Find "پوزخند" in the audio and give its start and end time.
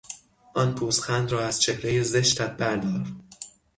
0.75-1.31